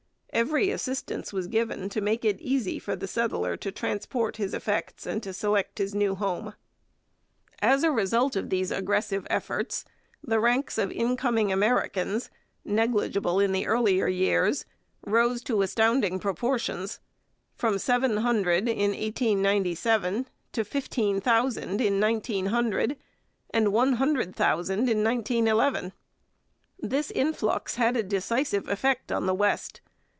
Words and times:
Every 0.33 0.71
assistance 0.71 1.33
was 1.33 1.47
given 1.47 1.89
to 1.89 1.99
make 1.99 2.23
it 2.23 2.39
easy 2.39 2.79
for 2.79 2.95
the 2.95 3.05
settler 3.05 3.57
to 3.57 3.69
transport 3.69 4.37
his 4.37 4.53
effects 4.53 5.05
and 5.05 5.21
to 5.23 5.33
select 5.33 5.77
his 5.77 5.93
new 5.93 6.15
home. 6.15 6.53
As 7.61 7.83
a 7.83 7.91
result 7.91 8.37
of 8.37 8.49
these 8.49 8.71
aggressive 8.71 9.27
efforts, 9.29 9.83
the 10.23 10.39
ranks 10.39 10.77
of 10.77 10.89
incoming 10.89 11.51
Americans, 11.51 12.29
negligible 12.63 13.41
in 13.41 13.51
the 13.51 13.67
earlier 13.67 14.07
years, 14.07 14.63
rose 15.05 15.43
to 15.43 15.61
astounding 15.63 16.17
proportions 16.17 17.01
from 17.53 17.77
seven 17.77 18.15
hundred 18.17 18.69
in 18.69 18.91
1897 18.91 20.29
to 20.53 20.63
fifteen 20.63 21.19
thousand 21.19 21.81
in 21.81 21.99
1900 21.99 22.95
and 23.49 23.73
one 23.73 23.93
hundred 23.93 24.33
thousand 24.33 24.89
in 24.89 25.03
1911. 25.03 25.91
This 26.79 27.11
influx 27.11 27.75
had 27.75 27.97
a 27.97 28.01
decisive 28.01 28.69
effect 28.69 29.11
on 29.11 29.25
the 29.25 29.35
West. 29.35 29.81